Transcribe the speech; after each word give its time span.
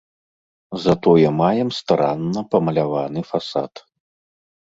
Затое 0.85 1.27
маем 1.41 1.69
старанна 1.79 2.41
памаляваны 2.55 3.21
фасад. 3.31 3.73